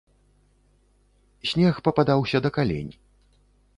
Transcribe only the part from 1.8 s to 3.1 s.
пападаўся да калень.